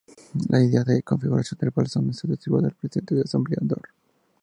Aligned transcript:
La 0.49 0.59
idea 0.59 0.83
de 0.83 1.03
configuración 1.03 1.59
del 1.59 1.69
blasón 1.69 2.09
está 2.09 2.27
atribuida 2.33 2.65
al 2.69 2.73
presidente 2.73 3.13
de 3.13 3.21
la 3.21 3.25
Asamblea, 3.25 3.59
Dr. 3.61 3.89